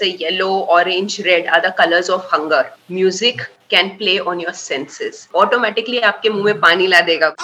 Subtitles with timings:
[0.00, 2.64] The yellow, orange, red are the colors of hunger.
[2.88, 5.28] Music can play on your senses.
[5.34, 7.34] Automatically आपके मुँह में पानी ला देगा.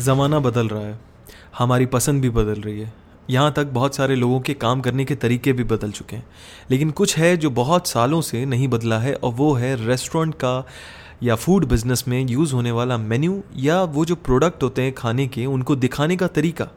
[0.00, 0.98] ज़माना बदल रहा है
[1.58, 2.92] हमारी पसंद भी बदल रही है
[3.30, 6.26] यहाँ तक बहुत सारे लोगों के काम करने के तरीके भी बदल चुके हैं
[6.70, 10.54] लेकिन कुछ है जो बहुत सालों से नहीं बदला है और वो है रेस्टोरेंट का
[11.22, 15.26] या फ़ूड बिज़नेस में यूज़ होने वाला मेन्यू या वो जो प्रोडक्ट होते हैं खाने
[15.28, 16.68] के, उनको दिखाने का तरीका।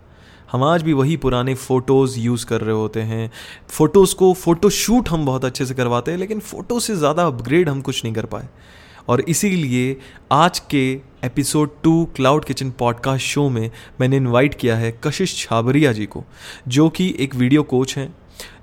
[0.51, 3.29] हम आज भी वही पुराने फ़ोटोज़ यूज़ कर रहे होते हैं।
[3.69, 7.69] फ़ोटोज़ को फ़ोटो शूट हम बहुत अच्छे से करवाते हैं, लेकिन फ़ोटो से ज़्यादा अपग्रेड
[7.69, 8.47] हम कुछ नहीं कर पाए।
[9.09, 9.97] और इसीलिए
[10.31, 10.83] आज के
[11.23, 13.69] episode two cloud kitchen podcast show में
[14.01, 16.23] मैंने इनवाइट किया है कशिश छाबरिया जी को,
[16.67, 18.13] जो कि एक वीडियो कोच हैं।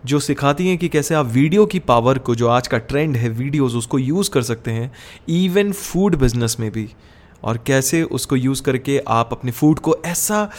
[0.07, 3.29] जो सिखाती हैं कि कैसे आप वीडियो की पावर को, जो आज का ट्रेंड है,
[3.31, 4.93] वीडियोस उसको यूज़ कर सकते हैं
[5.31, 6.89] इवन फ़ूड बिज़नेस में भी।
[7.45, 10.51] और कैसे उसको यूज़ करके आप अपने फ़ूड को ऐसा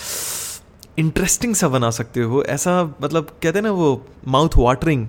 [0.99, 5.07] इंटरेस्टिंग सा बना सकते हो, ऐसा मतलब कहते हैं ना वो माउथ वाटरिंग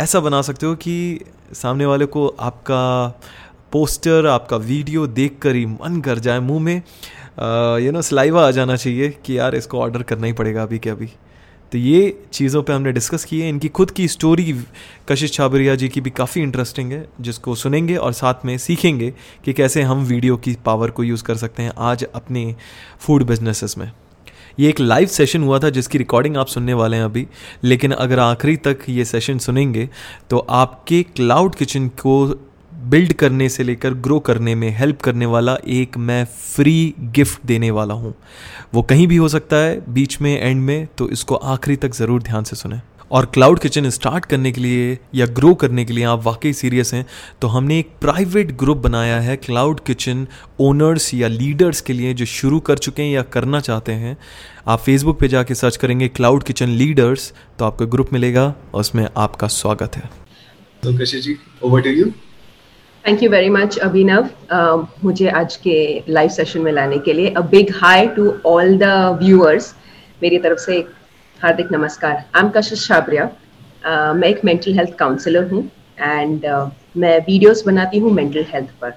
[0.00, 3.20] ऐसा बना सकते हो कि सामने वाले को आपका
[3.72, 6.82] पोस्टर आपका वीडियो देख कर ही मन कर जाए, मुँह में
[7.84, 10.90] यू नो सलाइवा आ जाना चाहिए कि यार इसको ऑर्डर करना ही पड़ेगा अभी के
[10.90, 11.08] अभी।
[11.72, 14.52] तो ये चीज़ों पे हमने डिस्कस की है इनकी खुद की स्टोरी
[15.08, 19.12] कशिश छाबरिया जी की भी काफ़ी इंटरेस्टिंग है, जिसको सुनेंगे और साथ में सीखेंगे
[19.44, 22.54] कि कैसे हम वीडियो की पावर को यूज़ कर सकते हैं आज अपने
[23.00, 23.90] फ़ूड बिजनेसेस में।
[24.58, 27.26] ये एक लाइव सेशन हुआ था जिसकी रिकॉर्डिंग आप सुनने वाले हैं अभी,
[27.64, 29.88] लेकिन अगर आखिरी तक ये सेशन सुनेंगे
[30.30, 32.26] तो आपके क्लाउड किचन को
[32.84, 37.70] बिल्ड करने से लेकर ग्रो करने में, हेल्प करने वाला एक मैं फ्री गिफ्ट देने
[37.70, 38.14] वाला हूँ।
[38.74, 42.22] वो कहीं भी हो सकता है, बीच में एंड में तो इसको आखिरी तक ज़रूर
[42.22, 42.80] ध्यान से सुने।
[43.10, 46.92] और क्लाउड किचन स्टार्ट करने के लिए या ग्रो करने के लिए आप वाकई सीरियस
[46.94, 47.04] हैं
[47.42, 50.26] तो हमने एक प्राइवेट ग्रुप बनाया है क्लाउड किचन
[50.60, 54.16] ओनर्स या लीडर्स के लिए जो शुरू कर चुके हैं या करना चाहते हैं।
[54.66, 59.06] आप फेसबुक पे जाके सर्च करेंगे क्लाउड किचन लीडर्स तो आपको ग्रुप मिलेगा और उसमें
[59.16, 60.10] आपका स्वागत है।
[60.82, 62.12] तो जी over to you
[63.06, 64.28] thank you very much Abhinav
[65.04, 68.90] मुझे आज के लाइव सेशन में लाने के लिए a big hi to all the
[69.22, 69.74] viewers
[70.22, 70.76] मेरी तरफ़ से
[71.40, 72.12] हार्दिक नमस्कार.
[72.34, 73.24] आई एम कशिश छाबरिया
[74.16, 75.62] मैं एक मेंटल हेल्थ काउंसलर हूँ
[76.00, 78.90] एंड uh, मैं वीडियोस बनाती हूँ मेंटल हेल्थ पर.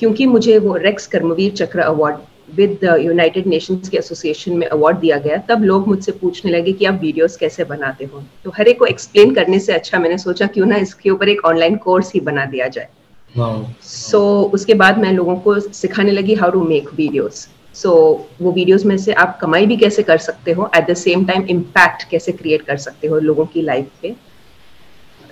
[0.00, 2.16] क्योंकि मुझे वो Rex Karmaveer Chakra award
[2.56, 5.36] with United Nations के एसोसिएशन में अवार्ड दिया गया.
[5.50, 8.22] तब लोग मुझसे पूछने लगे कि आप वीडियोस कैसे बनाते हो?
[8.44, 11.44] तो हर एक को एक्सप्लेन करने से अच्छा मैंने सोचा क्यों ना इसके ऊपर एक
[11.52, 12.88] ऑनलाइन कोर्स ही बना दिया जाए.
[13.36, 17.92] सो so, उसके बाद मैं लोगों को सिखाने लगी how to make videos so
[18.40, 21.46] वो वीडियोस में से आप कमाई भी कैसे कर सकते हो at the same time
[21.50, 24.14] impact कैसे क्रिएट कर सकते हो लोगों की लाइफ पे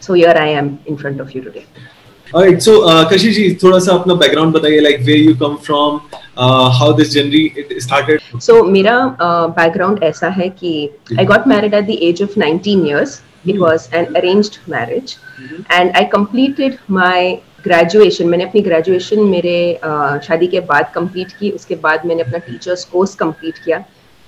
[0.02, 1.64] so yeah I am in front of you today
[2.30, 5.96] Alright, so uh, Kashi ji, थोड़ा सा अपना बैकग्राउंड बताइए like where you come from,
[6.36, 8.20] uh, how this journey it started.
[8.40, 13.20] So मेरा uh, ऐसा है कि I got married at the age of 19 years.
[13.44, 15.16] It was an arranged marriage,
[15.70, 19.58] and I completed my graduation मैंने अपनी graduation मेरे
[20.26, 21.50] शादी के बाद कंप्लीट की.
[21.50, 23.84] उसके बाद मैंने अपना टीचर्स कोर्स कंप्लीट किया.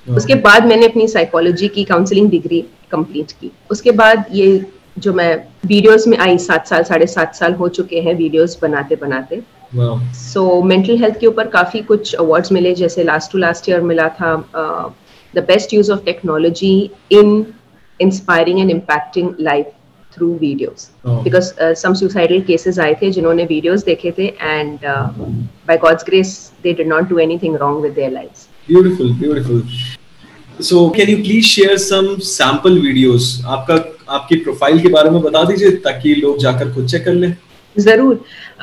[0.06, 3.50] उसके बाद मैंने अपनी साइकोलॉजी की काउंसलिंग डिग्री कंप्लीट की.
[3.70, 4.64] उसके बाद ये
[4.98, 5.34] जो मैं
[5.66, 9.42] वीडियोस में आई सात साल साढ़े सात साल हो चुके हैं वीडियोस बनाते बनाते।
[9.74, 14.08] सो मेंटल हेल्थ के ऊपर काफ़ी कुछ अवार्ड्स मिले जैसे लास्ट टू लास्ट ईयर मिला
[14.20, 14.36] था
[15.34, 16.74] the best use of technology
[17.12, 17.42] in
[18.02, 19.66] inspiring and impacting life
[20.12, 21.52] through videos because
[21.82, 26.88] some suicidal cases आए थे जिन्होंने वीडियोस देखे थे and by God's grace they did
[26.88, 29.62] not do anything wrong with their lives beautiful beautiful
[30.62, 33.74] so can you please share some sample videos आपका
[34.16, 37.34] आपकी profile के बारे में बता दीजिए ताकि लोग जाकर खुद चेक कर लें।
[37.76, 38.14] ज़रूर।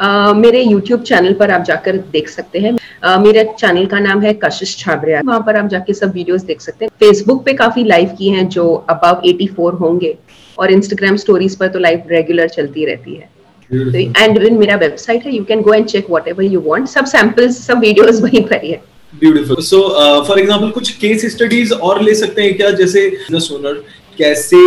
[0.03, 4.21] uh, मेरे YouTube चैनल पर आप जाकर देख सकते हैं। uh, मेरे चैनल का नाम
[4.21, 7.83] है कशिश छाबरिया वहाँ पर आप जाके सब वीडियोस देख सकते हैं। फेसबुक पे काफ़ी
[7.83, 10.15] लाइव की हैं जो अबव 84 होंगे
[10.57, 13.29] और इंस्टाग्राम स्टोरीज पर तो लाइव रेगुलर चलती रहती है।
[13.69, 17.57] एंड तो, मेरा वेबसाइट है। You can go and check whatever you want सब सैम्पल्स
[17.65, 18.81] सब वीडियोज़ वहीं पर ही है।
[19.13, 19.81] ब्यूटीफुल सो
[20.27, 22.69] फॉर एग्ज़ाम्पल कुछ केस स्टडीज़ और ले सकते हैं क्या?
[22.71, 23.83] जैसे ओनर
[24.17, 24.57] कैसे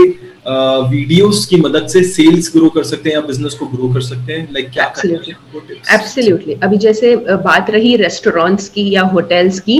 [0.46, 4.32] वीडियोस की मदद से सेल्स ग्रो कर सकते हैं या बिज़नेस को ग्रो कर सकते
[4.32, 4.48] हैं?
[4.52, 4.84] लाइक क्या
[5.94, 9.78] एब्सोल्युटली अभी जैसे बात रही रेस्टोरेंट्स की या होटल्स की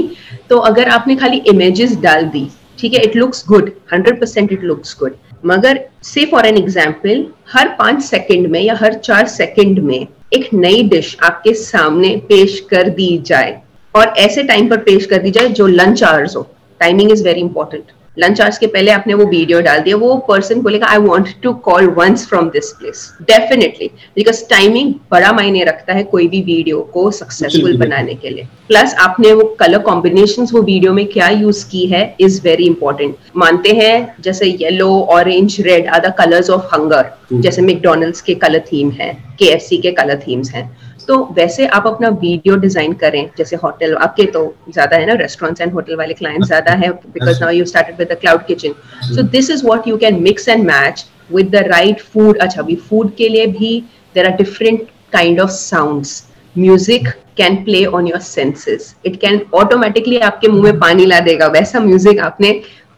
[0.51, 2.47] तो अगर आपने खाली इमेजेस डाल दी
[2.79, 5.15] ठीक है it looks good hundred percent it looks good
[5.47, 10.49] मगर से फॉर एन एग्ज़ाम्पल हर पाँच सेकंड में या हर चार सेकंड में एक
[10.55, 13.61] नई डिश आपके सामने पेश कर दी जाए
[13.95, 16.43] और ऐसे टाइम पर पेश कर दी जाए जो लंच आवर्स हो.
[16.81, 20.61] Timing is very important lunch hours के पहले आपने वो वीडियो डाल दिया वो पर्सन
[20.63, 23.87] बोलेगा I want to call once from this place definitely
[24.17, 28.95] because timing बड़ा मायने रखता है कोई भी वीडियो को सक्सेसफुल बनाने के लिए। प्लस
[29.01, 33.73] आपने वो कलर कॉम्बिनेशन वो वीडियो में क्या यूज़ की है इज़ वेरी इंपॉर्टेंट मानते
[33.77, 38.91] हैं जैसे yellow orange red are the colours of hunger जैसे मैकडोनल्ड्स के कलर थीम
[38.91, 40.71] है के के कलर थीम्स हैं।
[41.09, 45.61] तो वैसे आप अपना वीडियो डिज़ाइन करें जैसे होटल आपके तो ज़्यादा है ना रेस्टोरेंट्स
[45.61, 48.75] एंड होटल वाले क्लाइंट ज़्यादा है because now you started with the cloud kitchen
[49.07, 52.77] so this is what you can mix and match with the right food अच्छा अभी
[52.89, 53.73] फ़ूड के लिए भी
[54.15, 56.23] there are different kind of sounds
[56.57, 61.47] music can play on your senses it can automatically आपके मुँह में पानी ला देगा।
[61.49, 62.51] वैसा म्यूज़िक आपने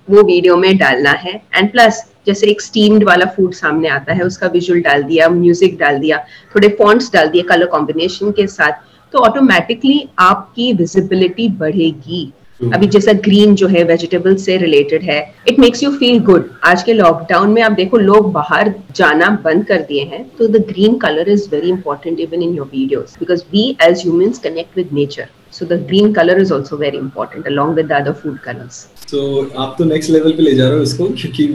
[0.08, 4.24] वो वीडियो में डालना है। एंड प्लस जैसे एक स्टीम्ड वाला फ़ूड सामने आता है
[4.24, 6.18] उसका विजुअल डाल दिया म्यूज़िक डाल दिया
[6.54, 8.82] थोड़े फॉन्ट्स डाल दिए कलर कॉम्बिनेशन के साथ
[9.12, 12.32] तो ऑटोमेटिकली आपकी विजिबिलिटी बढ़ेगी।
[12.72, 15.18] अभी जैसा ग्रीन जो है वेजिटेबल से रिलेटेड है
[15.48, 19.66] it makes you feel good आज के लॉकडाउन में आप देखो लोग बाहर जाना बंद
[19.66, 23.42] कर दिए हैं तो the green colour is very important even in your videos because
[23.52, 27.74] we as humans connect with nature so the green colour is also very important along
[27.74, 28.84] with the other food colors.
[29.14, 29.24] So
[29.56, 31.48] आप तो next level पे ले जा रहे हो इसको क्योंकि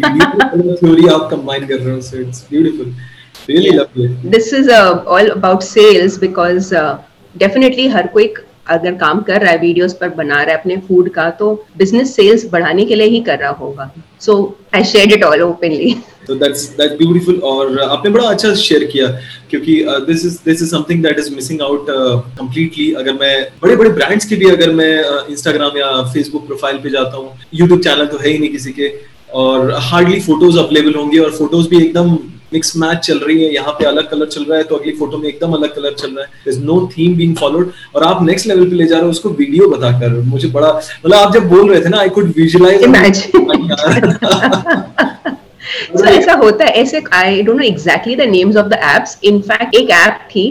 [0.81, 2.93] theory आप कंबाइन कर रहे हो so it's beautiful
[3.49, 8.33] really lovely this is all about sales because sales because definitely हर कोई
[8.69, 12.15] अगर काम कर रहा है वीडियोस पर बना रहा है अपने फ़ूड का तो बिज़नेस
[12.15, 13.91] सेल्स बढ़ाने के लिए ही कर रहा होगा।
[14.21, 14.35] So
[14.75, 15.95] I share it all openly
[16.29, 19.07] तो दैट्स दैट्स ब्यूटीफुल और आपने बड़ा अच्छा शेयर किया
[19.49, 19.75] क्योंकि
[20.07, 24.25] this is this is something that is missing out completely अगर मैं बड़े बड़े ब्रांड्स
[24.25, 24.93] के भी अगर मैं
[25.29, 28.71] इंस्टाग्राम uh, या फेसबुक प्रोफ़ाइल पे जाता हूँ यूट्यूब चैनल तो है ही नहीं किसी
[28.79, 28.91] के
[29.39, 32.17] और हार्डली फ़ोटोज़ अवेलेबल होंगे और फ़ोटोज़ भी एकदम
[32.53, 35.17] मिक्स मैच चल रही है। यहाँ पे अलग कलर चल रहा है तो अगली फ़ोटो
[35.17, 38.69] में एकदम अलग कलर चल रहा है। नो थीम बीइंग फॉलोड और आप नेक्स्ट लेवल
[38.69, 41.81] पे ले जा रहे हो उसको वीडियो बताकर। मुझे बड़ा मतलब आप जब बोल रहे
[41.85, 42.79] थे ना आई कुड विजुअलाइज
[45.97, 49.75] so ऐसा होता है ऐसे I don't know exactly the names of the apps in fact
[49.75, 50.45] एक ऐप थी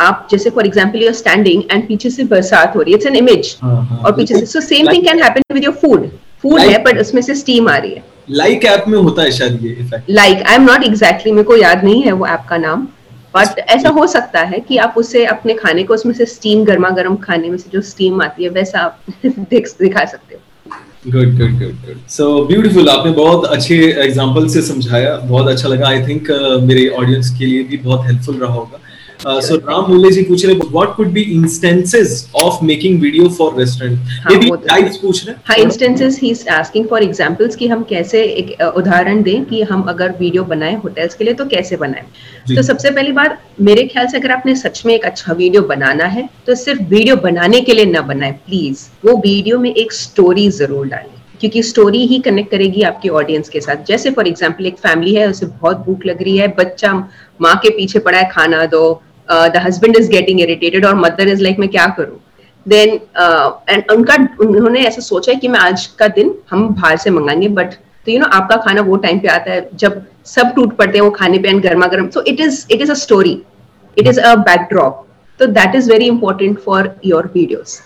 [0.00, 3.06] आप जैसे for example you are standing and पीछे से बरसात हो रही है इट्स
[3.06, 6.08] एन इमेज और पीछे से so same thing can happen with your food
[6.42, 9.64] food है बट उसमें से स्टीम आ रही है। लाइक ऐप में होता है शायद
[9.64, 12.56] ये effect like I am not exactly मेरे को याद नहीं है वो ऐप का
[12.56, 12.86] नाम।
[13.36, 16.88] बट ऐसा हो सकता है कि आप उसे अपने खाने को उसमें से स्टीम गर्मा
[16.90, 20.40] गर्म खाने में से जो स्टीम आती है वैसा आप दिखा सकते हो।
[21.08, 25.88] Good good good good so beautiful आपने बहुत अच्छे एग्जांपल से समझाया बहुत अच्छा लगा.
[25.88, 28.79] आई थिंक uh, मेरे ऑडियंस के लिए भी बहुत हेल्पफुल रहा होगा.
[29.20, 32.12] सो राम मुल्ले जी पूछ रहे हैं what could be instances
[32.42, 36.48] of making video for restaurant may be guides पूछ रहे हैं। हाँ इंस्टेंसेस ही इज़
[36.50, 41.14] आस्किंग फॉर एग्जांपल्स कि हम कैसे एक उदाहरण दें कि हम अगर वीडियो बनाएँ होटल्स
[41.14, 44.82] के लिए तो कैसे बनाएँ। तो सबसे पहली बात मेरे ख्याल से अगर आपने सच
[44.86, 48.86] में एक अच्छा वीडियो बनाना है तो सिर्फ़ वीडियो बनाने के लिए ना बनाए प्लीज़
[49.06, 53.60] वो वीडियो में एक स्टोरी ज़रूर डालें क्योंकि स्टोरी ही कनेक्ट करेगी आपके ऑडियंस के
[53.60, 56.92] साथ। जैसे फॉर एग्ज़ाम्पल एक फैमिली है उसे बहुत भूख लग रही है बच्चा
[57.40, 58.82] माँ के पीछे पड़ा है खाना दो
[59.30, 62.18] the husband is getting irritated और मदर इज़ लाइक मैं क्या करूँ?
[62.66, 62.88] देन
[63.68, 67.48] एंड उनका, उन्होंने ऐसा सोचा है कि मैं आज का दिन हम बाहर से मंगाएँगे
[67.50, 67.74] बट
[68.06, 71.04] तो यू नो आपका खाना वो टाइम पे आता है जब सब टूट पड़ते हैं
[71.04, 73.40] वो खाने पे एंड गर्मा गर्म। So it is it is a story
[73.96, 75.06] it is a backdrop
[75.40, 77.80] तो that is very important for your videos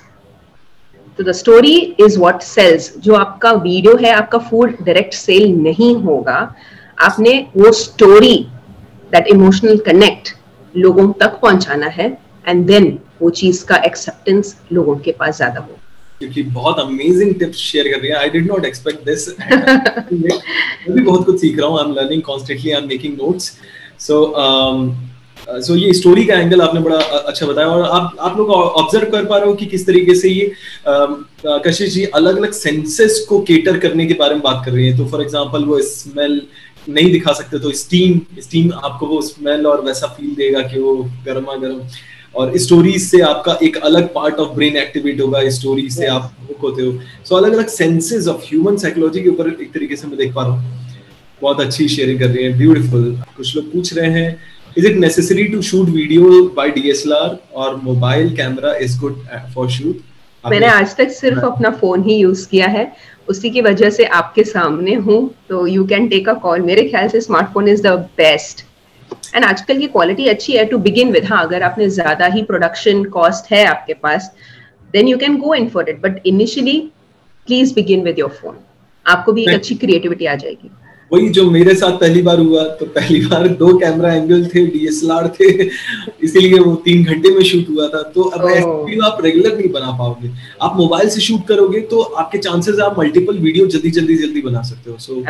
[1.18, 5.94] तो the story is what sells जो आपका वीडियो है, आपका फ़ूड डायरेक्ट सेल नहीं
[5.96, 6.54] होगा,
[6.98, 8.36] आपने वो स्टोरी
[9.12, 10.34] दैट इमोशनल कनेक्ट
[10.76, 12.06] लोगों तक पहुंचाना है
[12.46, 15.78] एंड देन वो चीज़ का एक्सेप्टेंस लोगों के पास ज़्यादा हो।
[16.18, 21.00] क्योंकि बहुत अमेजिंग टिप्स शेयर कर रही है। I did not expect this मैं भी
[21.00, 23.52] बहुत कुछ सीख रहा हूँ। I am learning constantly I am making notes
[24.00, 24.20] so
[25.48, 29.24] so ये स्टोरी का एंगल आपने बड़ा अच्छा बताया। और आप आप लोग ऑब्ज़र्व कर
[29.24, 30.52] पा रहे हो कि किस तरीके से ये
[31.46, 34.96] कशिश जी अलग अलग सेंसेस को केटर करने के बारे में बात कर रही है।
[34.98, 36.40] तो फॉर एग्जांपल वो स्मेल
[36.88, 40.96] नहीं दिखा सकते तो स्टीम स्टीम आपको वो स्मेल और वैसा फील देगा कि वो
[41.26, 41.80] गर्मा गर्म।
[42.34, 46.58] और स्टोरीज से आपका एक अलग पार्ट ऑफ़ ब्रेन एक्टिवेट होगा स्टोरी से आप हुक
[46.62, 50.06] होते हो। सो so, अलग अलग सेंसेस ऑफ़ ह्यूमन साइकोलॉजी के ऊपर एक तरीके से
[50.06, 50.82] मैं देख पा रहा हूँ।
[51.42, 53.04] बहुत अच्छी शेयरिंग कर रही है ब्यूटीफुल
[53.36, 54.36] कुछ लोग पूछ रहे हैं
[54.78, 59.24] is it necessary to shoot video by DSLR और mobile camera is good
[59.54, 60.00] for shoot
[60.44, 62.92] मैंने आज तक सिर्फ़। अपना फ़ोन ही यूज़ किया है।
[63.28, 67.08] उसी की वजह से आपके सामने हूँ। तो you can take a call मेरे ख्याल
[67.08, 68.64] से smartphone is the best
[69.34, 73.04] and आजकल की क्वालिटी अच्छी है टू बिगिन विद हाँ अगर आपने ज़्यादा ही प्रोडक्शन
[73.14, 74.30] कॉस्ट है आपके पास
[74.94, 76.78] then you can go in for it but initially
[77.48, 78.58] please begin with your phone
[79.06, 80.70] आपको भी एक अच्छी क्रिएटिविटी आ जाएगी।
[81.14, 85.28] वही जो मेरे साथ पहली बार हुआ तो पहली बार दो कैमरा एंगल थे डीएसएलआर
[85.36, 85.48] थे
[86.24, 89.90] इसीलिए वो तीन घंटे में शूट हुआ था। तो अब वीडियो आप रेगुलर नहीं बना
[89.98, 90.30] पाओगे।
[90.62, 94.62] आप मोबाइल से शूट करोगे तो आपके चांसेस आप मल्टीपल वीडियो जल्दी जल्दी जल्दी बना
[94.62, 95.22] सकते हो। सो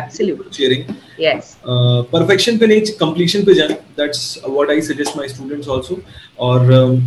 [0.53, 0.83] शेयरिंग
[2.13, 5.99] परफेक्शन पे नहीं कंप्लीशन पे जाए। That's what I suggest my students also
[6.47, 6.97] और um,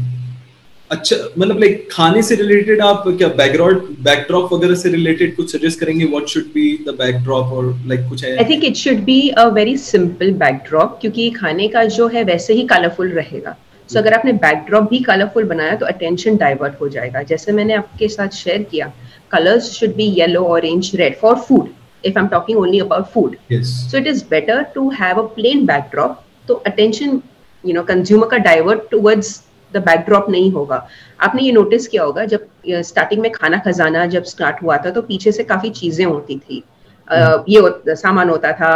[0.91, 5.81] अच्छा मतलब लाइक खाने से रिलेटेड आप क्या बैकग्राउंड बैकड्रॉप वगैरह से रिलेटेड कुछ सजेस्ट
[5.81, 9.19] करेंगे what should be the backdrop और लाइक कुछ है I think it should be
[9.39, 13.57] a very simple backdrop क्योंकि खाने का जो है वैसे ही कलरफुल रहेगा
[13.89, 17.75] सो so, अगर आपने बैकड्रॉप भी कलरफुल बनाया तो अटेंशन डाइवर्ट हो जाएगा जैसे मैंने
[17.75, 18.93] आपके साथ शेयर किया
[19.33, 21.69] colours should be yellow orange red for food
[22.05, 23.39] if I'm talking only about food.
[23.49, 23.71] Yes.
[23.91, 26.25] So it is better to have a plain backdrop.
[26.49, 27.23] तो attention,
[27.65, 29.31] you know, consumer का divert towards
[29.73, 30.87] the backdrop नहीं होगा।
[31.21, 32.47] आपने ये notice किया होगा जब
[32.85, 36.63] starting में खाना खजाना जब स्टार्ट हुआ था तो पीछे से काफ़ी चीज़ें होती थी।
[37.09, 38.73] uh, ये सामान होता था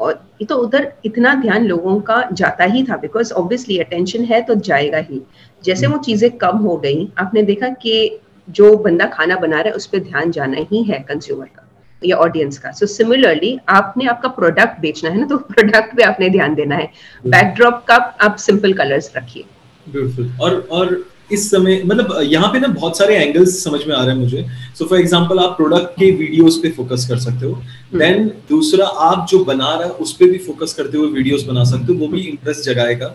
[0.00, 4.54] और तो उधर इतना ध्यान लोगों का जाता ही था बिकॉज़ ऑब्वियसली अटेंशन है तो
[4.60, 5.20] जाएगा ही।
[5.64, 9.76] जैसे वो चीज़ें कम हो गई आपने देखा कि जो बंदा खाना बना रहा है
[9.76, 11.68] उस पर ध्यान जाना ही है कंज्यूमर का
[12.02, 16.02] या ऑडियंस का। सो so, सिमिलरली आपने आपका प्रोडक्ट बेचना है ना तो प्रोडक्ट पे
[16.02, 16.90] आपने ध्यान देना है।
[17.24, 19.44] बैकड्रॉप का आप सिंपल कलर्स रखिए।
[19.88, 24.04] ब्यूटीफुल और और इस समय मतलब यहाँ पे ना बहुत सारे एंगल्स समझ में आ
[24.04, 24.44] रहे हैं मुझे।
[24.78, 27.52] सो फॉर एग्जांपल आप प्रोडक्ट के वीडियोस पे फोकस कर सकते हो।
[27.94, 31.44] Then hmm. दूसरा आप जो बना रहा है उस पे भी फोकस करते हुए वीडियोस
[31.44, 33.06] बना सकते हो वो भी इंटरेस्ट जगाएगा।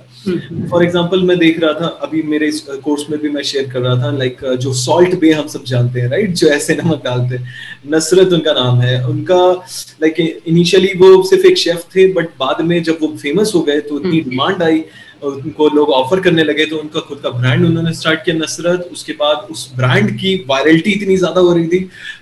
[0.72, 3.80] फॉर एग्जांपल मैं देख रहा था अभी मेरे इस कोर्स में भी मैं शेयर कर
[3.80, 7.04] रहा था लाइक like, जो सॉल्ट बे हम सब जानते हैं राइट जो ऐसे नमक
[7.04, 7.54] डालते हैं।
[7.94, 12.62] नसरत उनका नाम है। उनका लाइक like, इनिशियली वो सिर्फ़ एक शेफ थे बट बाद
[12.62, 14.84] में जब वो फ़ेमस हो गए तो इतनी डिमांड हम्म। आई।
[15.24, 19.14] उनको लोग ऑफ़र करने लगे तो उनका खुद का ब्रांड उन्होंने स्टार्ट किया नसरत। उसके
[19.14, 21.80] बाद उस ब्रांड की वायरलिटी इतनी ज़्यादा हो रही थी।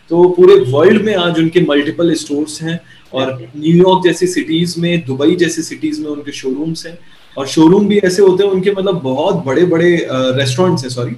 [0.09, 2.79] तो पूरे वर्ल्ड में आज उनके मल्टीपल स्टोर्स हैं
[3.13, 6.97] और न्यूयॉर्क जैसी सिटीज़ में दुबई जैसी सिटीज़ में उनके शोरूम्स हैं।
[7.37, 11.15] और शोरूम भी ऐसे होते हैं, उनके मतलब बहुत बड़े बड़े रेस्टोरेंट्स हैं सॉरी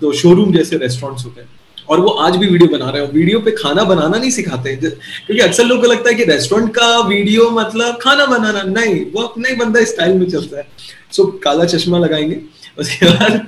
[0.00, 1.48] तो शोरूम जैसे रेस्टोरेंट्स होते हैं।
[1.88, 5.38] और वो आज भी वीडियो बना रहे हैं। वीडियो पे खाना बनाना नहीं सिखाते। क्योंकि
[5.38, 9.48] अक्सर लोगों को लगता है कि रेस्टोरेंट का वीडियो मतलब खाना बनाना नहीं, वो अपने
[9.48, 10.66] ही बंदा स्टाइल में चलता है।
[11.12, 12.40] सो काला चश्मा लगाएँगे
[12.78, 13.46] उसके बाद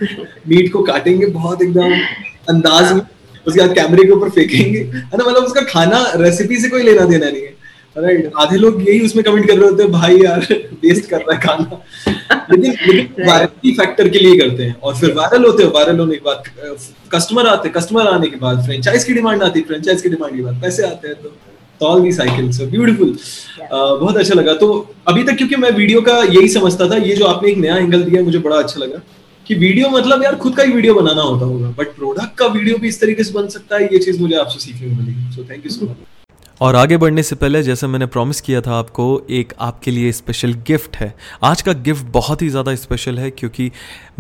[0.49, 1.93] मीट को काटेंगे बहुत एकदम
[2.49, 3.01] अंदाज में
[3.47, 7.05] उसके बाद कैमरे के ऊपर फेंकेंगे। है ना मतलब उसका खाना रेसिपी से कोई लेना
[7.05, 7.53] देना नहीं है।
[7.97, 10.47] राइट आधे लोग यही उसमें कमेंट कर रहे होते हैं भाई यार
[10.85, 11.81] वेस्ट कर रहा है खाना।
[12.51, 16.17] लेकिन लेकिन वायरलिटी फैक्टर के लिए करते हैं। और फिर वायरल होते हैं वायरल होने
[16.17, 16.43] के बाद
[17.15, 20.37] कस्टमर आते हैं कस्टमर आने के बाद फ्रेंचाइज की डिमांड आती है फ्रेंचाइज की डिमांड
[20.37, 21.37] के बाद पैसे आते हैं तो
[21.83, 23.17] all the cycle so beautiful
[23.73, 24.69] बहुत अच्छा लगा। तो
[25.09, 28.03] अभी तक क्योंकि मैं वीडियो का यही समझता था ये जो आपने एक नया एंगल
[28.03, 29.01] दिया मुझे बड़ा अच्छा लगा
[29.47, 32.79] कि वीडियो मतलब यार खुद का ही वीडियो बनाना होता होगा बट प्रोडक्ट का वीडियो
[32.79, 35.45] भी इस तरीके से बन सकता है ये चीज़ मुझे आपसे सीखने को मिली। So
[35.51, 35.97] thank you so much
[36.61, 40.53] और आगे बढ़ने से पहले जैसे मैंने प्रॉमिस किया था आपको एक आपके लिए स्पेशल
[40.67, 41.13] गिफ्ट है।
[41.45, 43.71] आज का गिफ्ट बहुत ही ज़्यादा स्पेशल है क्योंकि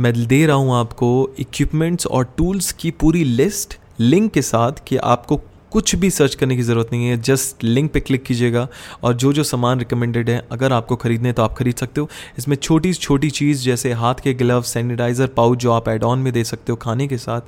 [0.00, 4.96] मैं दे रहा हूँ आपको इक्विपमेंट्स और टूल्स की पूरी लिस्ट लिंक के साथ कि
[5.04, 5.40] आपको
[5.74, 8.66] कुछ भी सर्च करने की ज़रूरत नहीं है जस्ट लिंक पे क्लिक कीजिएगा।
[9.02, 12.56] और जो जो सामान रिकमेंडेड है, अगर आपको ख़रीदने तो आप खरीद सकते हो। इसमें
[12.56, 16.44] छोटी छोटी चीज़ जैसे हाथ के ग्लव सैनिटाइज़र पाउच जो आप एड ऑन में दे
[16.44, 17.40] सकते हो खाने के साथ,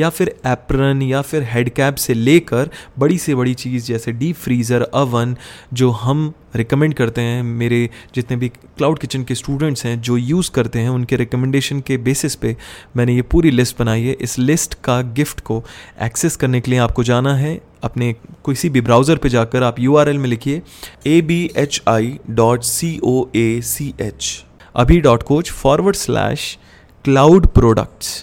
[0.00, 4.36] या फिर एप्रन या फिर हेड कैप से लेकर बड़ी से बड़ी चीज़ जैसे डीप
[4.36, 5.36] फ्रीज़र अवन
[5.72, 10.50] जो हम रिकमेंड करते हैं। मेरे जितने भी क्लाउड किचन के स्टूडेंट्स हैं, जो यूज़
[10.50, 12.56] करते हैं, उनके रिकमेंडेशन के बेसिस पे
[12.96, 15.62] मैंने ये पूरी लिस्ट बनाई है। इस लिस्ट का गिफ्ट को
[16.02, 18.12] एक्सेस करने के लिए आपको जाना है। अपने
[18.46, 20.62] किसी भी ब्राउज़र पे जाकर आप यूआरएल में लिखिए
[21.06, 24.44] A B H I dot C O A C H
[24.76, 26.56] Abhi dot coach forward slash
[27.04, 28.14] cloud products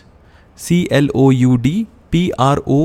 [0.57, 2.81] C L O U D P R O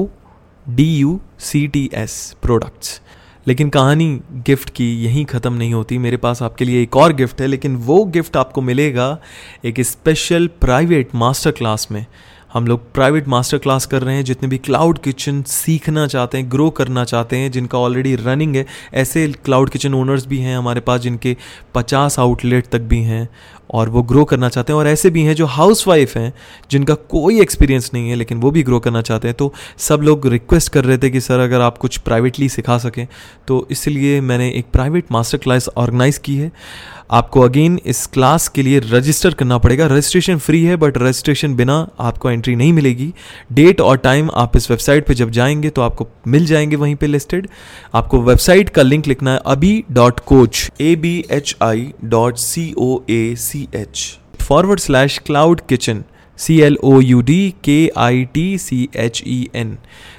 [0.66, 3.00] D U C T S products
[3.47, 4.09] लेकिन कहानी
[4.47, 7.76] gift की यहीं ख़त्म नहीं होती। मेरे पास आपके लिए एक और गिफ्ट है, लेकिन
[7.76, 9.18] वो गिफ्ट आपको मिलेगा
[9.64, 12.04] एक स्पेशल प्राइवेट मास्टर क्लास में।
[12.56, 16.50] हम लोग प्राइवेट मास्टर क्लास कर रहे हैं, जितने भी क्लाउड किचन सीखना चाहते हैं
[16.50, 20.80] ग्रो करना चाहते हैं, जिनका ऑलरेडी रनिंग है, ऐसे क्लाउड किचन ओनर्स भी हैं हमारे
[20.80, 21.36] पास, जिनके
[21.75, 23.28] 50 आउटलेट तक भी हैं,
[23.70, 26.34] और वो ग्रो करना चाहते हैं, और ऐसे भी हैं जो हाउस वाइफ हैं,
[26.70, 30.26] जिनका कोई एक्सपीरियंस नहीं है, लेकिन वो भी ग्रो करना चाहते हैं। तो सब लोग
[30.26, 33.06] रिक्वेस्ट कर रहे थे कि, सर, अगर आप कुछ प्राइवेटली सिखा सकें।
[33.48, 36.52] तो इसलिए मैंने एक प्राइवेट मास्टर क्लास ऑर्गेनाइज़ की है।
[37.10, 41.76] आपको अगेन इस क्लास के लिए रजिस्टर करना पड़ेगा। रजिस्ट्रेशन फ्री है बट रजिस्ट्रेशन बिना
[42.00, 43.12] आपको एंट्री नहीं मिलेगी।
[43.52, 47.06] डेट और टाइम आप इस वेबसाइट पे जब जाएँगे तो आपको मिल जाएँगे वहीं पे
[47.06, 47.48] लिस्टेड
[47.94, 52.72] आपको वेबसाइट का लिंक लिखना है Abhi dot coach A B H I dot C
[52.78, 56.04] O A C H forward slash cloud kitchen
[56.38, 59.76] C L O U D K I T C H E N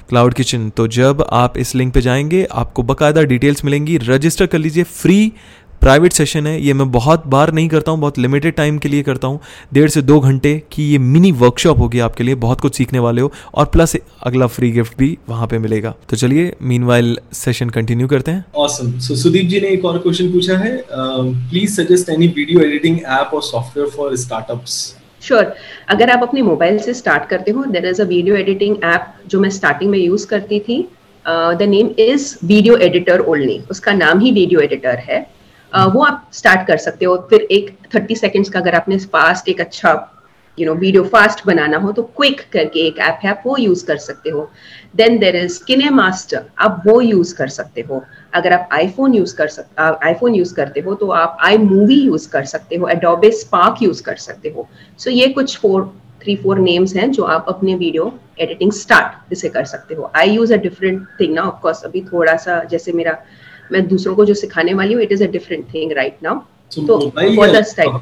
[0.08, 4.58] cloud kitchen तो जब आप इस link पे जाएँगे, आपको बकायदा details मिलेंगी। Register कर
[4.58, 5.32] लीजिए फ्री
[5.80, 9.02] प्राइवेट सेशन है ये मैं बहुत बार नहीं करता हूँ बहुत लिमिटेड टाइम के लिए
[9.02, 9.40] करता हूँ।
[9.74, 13.22] डेढ़ से दो घंटे की ये मिनी वर्कशॉप होगी आपके लिए बहुत कुछ सीखने वाले
[13.22, 18.08] हो और प्लस अगला फ्री गिफ्ट भी वहाँ पे मिलेगा। तो चलिए मीन सेशन कंटिन्यू
[18.08, 18.90] करते हैं। Awesome.
[19.06, 23.30] so, सुदीप जी ने एक और क्वेश्चन पूछा है। Please suggest any video editing app
[23.34, 24.76] और software for startups
[25.22, 25.54] sure sure.
[25.88, 29.40] अगर आप अपने मोबाइल से स्टार्ट करते हो there is a video editing app जो
[29.40, 30.80] मैं स्टार्टिंग में यूज़ करती थी।
[31.24, 35.26] The name is video editor only उसका नाम ही वीडियो एडिटर है।
[35.72, 39.60] वो आप स्टार्ट कर सकते हो। फिर एक थर्टी सेकेंड्स का अगर आपने फास्ट एक
[39.60, 39.92] अच्छा
[40.58, 43.96] यू नो वीडियो फास्ट बनाना हो तो क्विक करके एक ऐप है वो यूज़ कर
[43.98, 44.48] सकते हो।
[44.96, 48.02] Then there is KineMaster आप वो यूज़ कर सकते हो।
[48.34, 52.28] अगर आप आईफोन यूज़ कर सकते आईफोन यूज़ करते हो तो आप आई मूवी यूज़
[52.30, 55.86] कर सकते हो एडोबे स्पार्क यूज़ कर सकते हो। सो so ये कुछ फोर
[56.22, 60.30] थ्री फोर नेम्स हैं जो आप अपने वीडियो एडिटिंग स्टार्ट इसे कर सकते हो। I
[60.30, 63.16] use a different thing ना ऑफकोर्स अभी थोड़ा सा, जैसे मेरा
[63.72, 66.98] मैं दूसरों को जो सिखाने वाली हूँ it is a different thing right now तो
[67.10, 67.98] for the style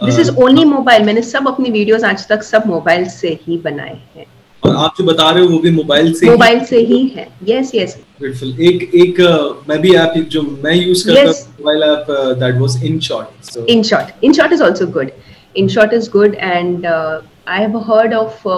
[0.00, 3.96] this is only mobile मैंने सब अपनी वीडियोस आज तक सब मोबाइल से ही बनाए
[4.16, 4.26] हैं।
[4.62, 7.70] और आप जो बता रहे हो वो भी मोबाइल से मोबाइल से ही है। यस
[7.74, 9.20] यस ब्यूटीफुल एक एक
[9.68, 12.06] मैं भी ऐप जो मैं यूज़ करता हूँ mobile app
[12.40, 15.10] that was InShot so InShot InShot is also good
[15.68, 18.48] InShot is good and I have heard of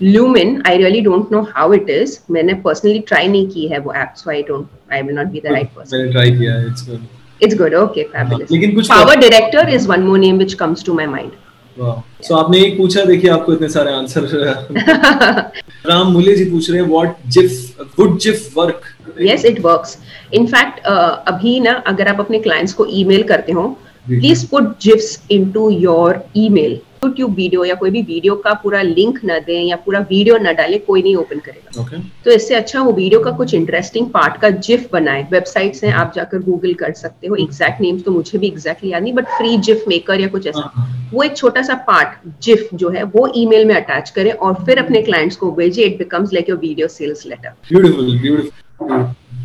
[0.00, 2.18] Lumen, I really don't know how it is.
[2.30, 5.40] मैंने personally try नहीं की है वो app, so I don't, I will not be
[5.40, 5.98] the right person.
[5.98, 7.00] मैंने try किया है, it's good.
[7.40, 8.52] It's good, okay, fabulous.
[8.52, 11.36] लेकिन कुछ Power Director is one more name which comes to my mind.
[11.78, 14.24] So so, आपने एक पूछा देखिए आपको इतने सारे आंसर
[15.86, 18.82] राम मुले जी पूछ रहे हैं what GIF would GIF work
[19.20, 19.98] yes it works
[20.34, 20.80] in fact
[21.32, 23.66] अभी ना अगर आप अपने क्लाइंट्स को ईमेल करते हो
[24.08, 29.18] please put GIFs into your email YouTube video या कोई भी वीडियो का पूरा लिंक
[29.24, 32.00] न दें या पूरा वीडियो न डालें कोई नहीं ओपन करेगा। Okay.
[32.24, 36.12] तो इससे अच्छा वो वीडियो का कुछ इंटरेस्टिंग पार्ट का जिफ बनाए। वेबसाइट्स हैं आप
[36.16, 39.56] जाकर गूगल कर सकते हो। एग्जैक्ट नेम्स तो मुझे भी एग्जैक्टली याद नहीं बट फ्री
[39.58, 43.02] जिफ मेकर या कुछ ऐसा। हाँ, हाँ। वो एक छोटा सा पार्ट जिफ जो है
[43.14, 46.58] वो ईमेल में अटैच करें और फिर अपने क्लाइंट्स को भेजे। It becomes like your
[46.58, 48.50] video sales letter beautiful beautiful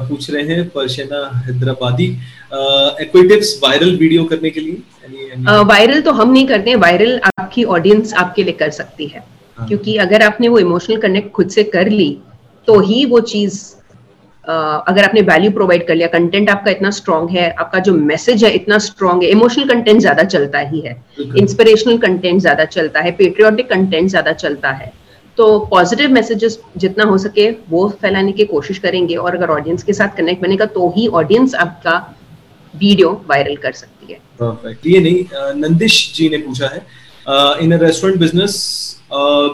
[0.07, 2.05] पूछ रहे हैं परशेना हैदराबादी
[3.01, 7.63] एक्विटिव्स वायरल वीडियो करने के लिए। वायरल uh, तो हम नहीं करते हैं वायरल आपकी
[7.65, 9.23] ऑडियंस आपके लिए कर सकती है।
[9.57, 9.67] हाँ.
[9.67, 12.17] क्योंकि अगर आपने वो इमोशनल कनेक्ट खुद से कर ली
[12.67, 13.59] तो ही वो चीज़
[14.45, 18.43] uh, अगर आपने वैल्यू प्रोवाइड कर लिया कंटेंट आपका इतना स्ट्रांग है आपका जो मैसेज
[18.45, 20.95] है इतना स्ट्रांग है इमोशनल कंटेंट ज़्यादा चलता ही है।
[21.37, 24.91] इंस्पिरेशनल कंटेंट ज़्यादा चलता है पेट्रियोटिक कंटेंट ज़्यादा चलता है।
[25.37, 29.93] तो पॉजिटिव मैसेजेस जितना हो सके वो फैलाने की कोशिश करेंगे और अगर ऑडियंस के
[29.93, 31.95] साथ कनेक्ट बनेगा तो ही ऑडियंस आपका
[32.73, 36.85] वीडियो वायरल कर सकती है। परफेक्ट ये नहीं नंदिश जी ने पूछा है
[37.63, 38.55] in a restaurant business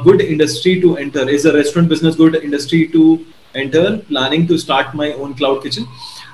[0.04, 3.20] good industry to enter is a restaurant business good industry to
[3.56, 5.86] enter planning to start my own cloud kitchen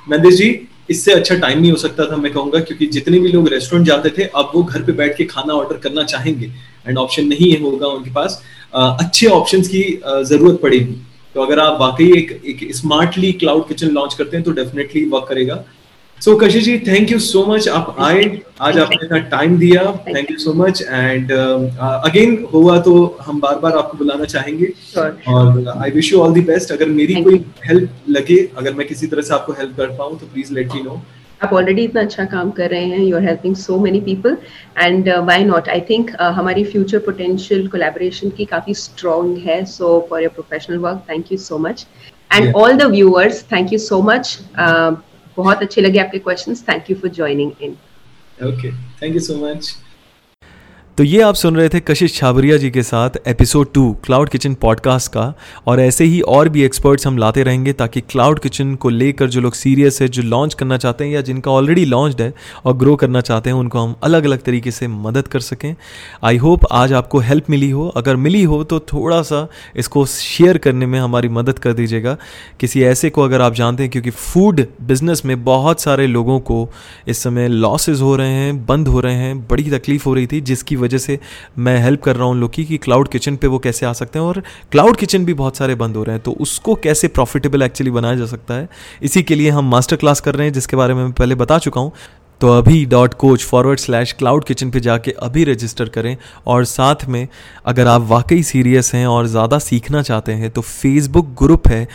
[0.10, 0.50] Nandish ji
[0.90, 4.10] इससे अच्छा टाइम नहीं हो सकता था मैं कहूँगा क्योंकि जितने भी लोग रेस्टोरेंट जाते
[4.18, 6.52] थे अब वो घर पे बैठ के खाना ऑर्डर करना चाहेंगे
[6.88, 8.42] एंड ऑप्शन नहीं है होगा उनके पास।
[8.74, 10.96] uh, अच्छे ऑप्शन की uh, ज़रूरत पड़ेगी।
[11.36, 15.26] तो अगर आप वाकई एक, एक स्मार्टली क्लाउड किचन लॉन्च करते हैं तो डेफिनेटली वर्क
[15.30, 15.56] करेगा।
[16.26, 18.22] So so, Kashish ji thank you so much आप आए
[18.68, 19.82] आज आपने इतना टाइम दिया.
[20.08, 24.72] Thank you so much and again हुआ तो हम बार बार आपको बुलाना चाहेंगे.
[24.96, 29.08] और I wish you all the best अगर मेरी कोई हेल्प लगे अगर मैं किसी
[29.08, 31.00] तरह से आपको हेल्प कर पाऊँ तो प्लीज़ लेट मी नो
[31.44, 33.00] आप ऑलरेडी इतना अच्छा काम कर रहे हैं.
[33.00, 34.38] You are helping so many people
[34.78, 39.64] and why not I think हमारी फ्यूचर पोटेंशियल कोलैबोरेशन की काफ़ी स्ट्रॉन्ग है.
[39.66, 41.88] So for your professional work thank you so much
[42.32, 44.40] and all the viewers thank you so much
[45.38, 47.78] बहुत अच्छे लगे आपके questions thank you for joining in
[48.48, 48.72] okay
[49.02, 49.76] thank you so much
[50.98, 54.54] तो ये आप सुन रहे थे कशिश छाबरिया जी के साथ episode two cloud kitchen
[54.54, 55.34] podcast का।
[55.68, 59.42] और ऐसे ही और भी एक्सपर्ट्स हम लाते रहेंगे ताकि क्लाउड किचन को लेकर जो
[59.42, 62.34] लोग सीरियस है, जो लॉन्च करना चाहते हैं या जिनका ऑलरेडी लॉन्च है
[62.66, 65.76] और ग्रो करना चाहते हैं, उनको हम अलग अलग तरीके से मदद कर सकें।
[66.24, 70.58] आई होप आज आपको हेल्प मिली हो। अगर मिली हो तो थोड़ा सा इसको शेयर
[70.58, 72.18] करने में हमारी मदद कर दीजिएगा।
[72.60, 76.70] किसी ऐसे को अगर आप जानते हैं, क्योंकि फ़ूड बिज़नेस में बहुत सारे लोगों को
[77.08, 80.42] इस समय लॉसेज हो रहे हैं, बंद हो रहे हैं, बड़ी तकलीफ़ हो रही थी,
[80.42, 81.20] जिसकी वजह से
[81.60, 84.20] मैं हेल्प कर रहा हूँ लोग की कि क्लाउड किचन पे वो कैसे आ सकते
[84.20, 87.62] हैं और क्लाउड किचन भी बहुत सारे बंद हो रहे हैं। तो उसको कैसे प्रॉफिटेबल
[87.62, 88.68] एक्चुअली बनाया जा सकता है,
[89.02, 91.58] इसी के लिए हम मास्टर क्लास कर रहे हैं, जिसके बारे में मैं पहले बता
[91.60, 91.92] चुका हूँ।
[92.42, 96.16] तो अभी dot coach forward slash cloud kitchen पे जाके अभी रजिस्टर करें
[96.48, 97.28] और साथ में
[97.66, 101.88] अगर आप वाकई सीरियस हैं और ज़्यादा सीखना चाहते हैं तो फेसबुक ग्रुप है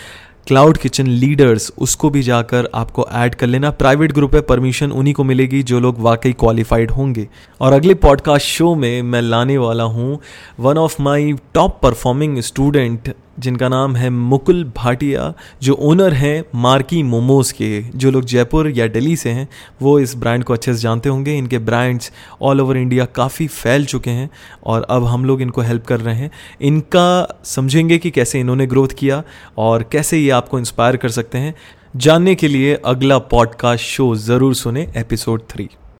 [0.47, 5.15] क्लाउड किचन लीडर्स उसको भी जाकर आपको ऐड कर लेना। प्राइवेट ग्रुप है परमिशन उन्हीं
[5.15, 7.29] को मिलेगी जो लोग वाकई क्वालिफाइड होंगे।
[7.61, 10.19] और अगले पॉडकास्ट शो में मैं लाने वाला हूँ
[10.61, 17.03] one of my top performing student जिनका नाम है मुकुल भाटिया, जो ओनर हैं मार्की
[17.03, 19.49] मोमोज के। जो लोग जयपुर या दिल्ली से हैं,
[19.83, 23.85] वो इस ब्रांड को अच्छे से जानते होंगे। इनके ब्रांड्स ऑल ओवर इंडिया काफ़ी फैल
[23.85, 24.31] चुके हैं
[24.65, 28.89] और अब हम लोग इनको हेल्प कर रहे हैं। इनका समझेंगे कि कैसे इन्होंने ग्रोथ
[28.89, 29.23] किया
[29.59, 31.55] और कैसे ये आपको इंस्पायर कर सकते हैं।
[31.97, 35.69] जानने के लिए अगला पॉडकास्ट शो ज़रूर सुने एपिसोड थ्री